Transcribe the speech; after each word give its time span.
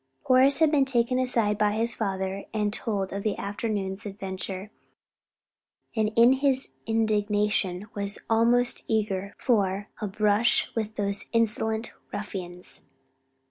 Horace 0.23 0.57
had 0.57 0.71
been 0.71 0.85
taken 0.85 1.19
aside 1.19 1.59
by 1.59 1.73
his 1.73 1.93
father 1.93 2.45
and 2.55 2.73
told 2.73 3.13
of 3.13 3.21
the 3.21 3.37
afternoon's 3.37 4.03
adventure, 4.03 4.71
and 5.95 6.11
in 6.15 6.33
his 6.33 6.75
indignation 6.87 7.85
was 7.93 8.17
almost 8.27 8.83
eager 8.87 9.35
for 9.37 9.89
"a 10.01 10.07
brush 10.07 10.73
with 10.75 10.95
the 10.95 11.23
insolent 11.33 11.91
ruffians." 12.11 12.81